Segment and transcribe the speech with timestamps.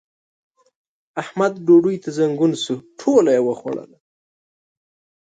[1.21, 3.97] احمد ډوډۍ ته زنګون شو؛ ټوله يې وخوړله.